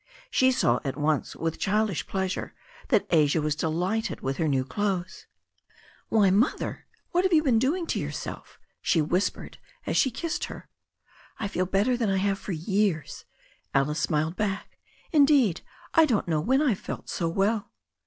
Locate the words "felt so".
16.73-17.29